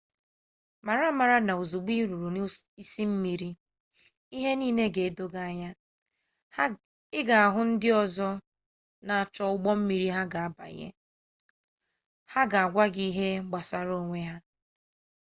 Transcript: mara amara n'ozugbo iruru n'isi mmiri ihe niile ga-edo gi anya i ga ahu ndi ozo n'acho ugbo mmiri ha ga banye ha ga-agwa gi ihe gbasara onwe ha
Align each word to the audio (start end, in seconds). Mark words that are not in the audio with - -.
mara 0.85 1.03
amara 1.11 1.37
n'ozugbo 1.41 1.91
iruru 2.01 2.27
n'isi 2.33 3.03
mmiri 3.11 3.49
ihe 4.35 4.51
niile 4.59 4.85
ga-edo 4.95 5.25
gi 5.33 5.39
anya 5.49 5.71
i 7.19 7.21
ga 7.27 7.35
ahu 7.45 7.59
ndi 7.71 7.89
ozo 8.01 8.29
n'acho 9.05 9.43
ugbo 9.55 9.71
mmiri 9.79 10.07
ha 10.15 10.23
ga 10.33 10.43
banye 10.57 10.89
ha 12.31 12.41
ga-agwa 12.51 12.85
gi 12.93 13.05
ihe 13.11 13.29
gbasara 13.49 13.91
onwe 14.01 14.19
ha 14.29 14.35